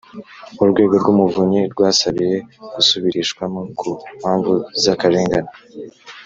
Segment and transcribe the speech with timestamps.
[0.61, 2.35] urwego rw’umuvunyi rwasabiye
[2.73, 3.89] gusubirishwamo ku
[4.19, 4.51] mpamvu
[4.83, 5.51] z’akarengane